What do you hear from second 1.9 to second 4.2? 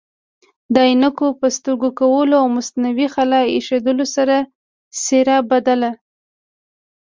کول او مصنوعي خال ایښودلو